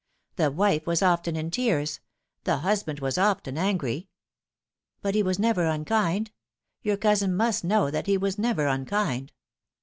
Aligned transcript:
The 0.35 0.49
wife 0.49 0.87
was 0.87 1.03
often 1.03 1.35
in 1.35 1.51
tears; 1.51 1.99
the 2.43 2.57
husband 2.65 3.01
was 3.01 3.19
often 3.19 3.55
angry."" 3.55 4.09
But 5.03 5.13
he 5.13 5.21
was 5.21 5.37
never 5.37 5.67
unkind. 5.67 6.31
Your 6.81 6.97
cousin 6.97 7.35
must 7.35 7.63
know 7.63 7.91
that 7.91 8.07
he 8.07 8.17
was 8.17 8.39
never 8.39 8.65
unkind." 8.65 9.31